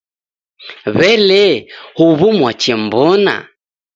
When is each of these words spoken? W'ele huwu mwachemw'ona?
W'ele 0.97 1.43
huwu 1.97 2.27
mwachemw'ona? 2.37 3.35